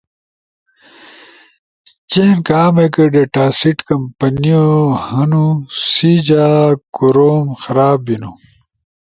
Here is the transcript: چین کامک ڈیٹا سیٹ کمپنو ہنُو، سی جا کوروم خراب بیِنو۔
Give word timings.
چین 2.11 2.35
کامک 2.47 2.95
ڈیٹا 3.13 3.45
سیٹ 3.59 3.77
کمپنو 3.87 4.63
ہنُو، 5.07 5.47
سی 5.91 6.11
جا 6.27 6.45
کوروم 6.95 7.45
خراب 7.61 7.97
بیِنو۔ 8.05 8.31